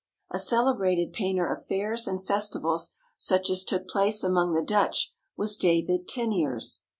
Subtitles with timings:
[0.31, 5.57] A celebrated painter of fairs and festivals such as took place among the Dutch was
[5.57, 6.79] David Teniers.